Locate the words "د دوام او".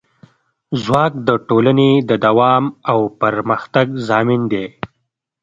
2.09-2.99